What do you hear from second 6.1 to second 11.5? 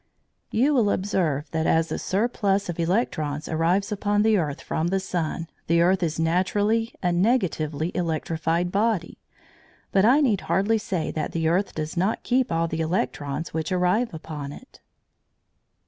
naturally a negatively electrified body, but I need hardly say that the